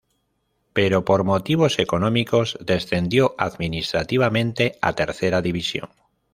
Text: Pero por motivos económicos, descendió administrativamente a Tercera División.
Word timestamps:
Pero 0.73 1.05
por 1.05 1.23
motivos 1.25 1.77
económicos, 1.77 2.57
descendió 2.59 3.35
administrativamente 3.37 4.79
a 4.81 4.93
Tercera 4.93 5.43
División. 5.43 5.91